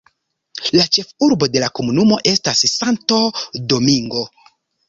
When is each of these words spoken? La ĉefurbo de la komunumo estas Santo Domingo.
La 0.79 0.85
ĉefurbo 0.97 1.49
de 1.57 1.61
la 1.65 1.69
komunumo 1.81 2.19
estas 2.33 2.65
Santo 2.73 3.21
Domingo. 3.75 4.29